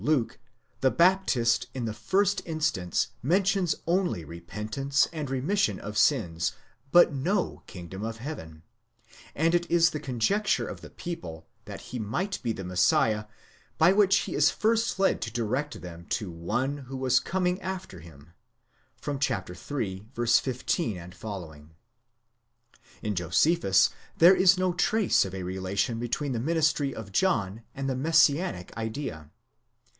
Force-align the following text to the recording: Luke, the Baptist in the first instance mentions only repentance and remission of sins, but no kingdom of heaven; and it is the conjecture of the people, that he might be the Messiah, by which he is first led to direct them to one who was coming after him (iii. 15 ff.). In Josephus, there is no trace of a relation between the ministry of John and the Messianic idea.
Luke, 0.01 0.39
the 0.79 0.89
Baptist 0.89 1.67
in 1.75 1.85
the 1.85 1.93
first 1.93 2.41
instance 2.47 3.09
mentions 3.21 3.75
only 3.85 4.25
repentance 4.25 5.07
and 5.13 5.29
remission 5.29 5.77
of 5.79 5.95
sins, 5.95 6.53
but 6.91 7.13
no 7.13 7.61
kingdom 7.67 8.03
of 8.03 8.17
heaven; 8.17 8.63
and 9.35 9.53
it 9.53 9.69
is 9.69 9.91
the 9.91 9.99
conjecture 9.99 10.67
of 10.67 10.81
the 10.81 10.89
people, 10.89 11.45
that 11.65 11.81
he 11.81 11.99
might 11.99 12.41
be 12.41 12.51
the 12.51 12.63
Messiah, 12.63 13.25
by 13.77 13.93
which 13.93 14.21
he 14.21 14.33
is 14.33 14.49
first 14.49 14.97
led 14.97 15.21
to 15.21 15.31
direct 15.31 15.81
them 15.81 16.05
to 16.09 16.31
one 16.31 16.77
who 16.77 16.97
was 16.97 17.19
coming 17.19 17.61
after 17.61 17.99
him 17.99 18.33
(iii. 19.07 20.01
15 20.15 21.11
ff.). 21.11 21.25
In 23.03 23.13
Josephus, 23.15 23.89
there 24.17 24.35
is 24.35 24.57
no 24.57 24.73
trace 24.73 25.25
of 25.25 25.35
a 25.35 25.43
relation 25.43 25.99
between 25.99 26.31
the 26.31 26.39
ministry 26.39 26.91
of 26.93 27.11
John 27.11 27.61
and 27.75 27.87
the 27.87 27.95
Messianic 27.95 28.75
idea. 28.75 29.29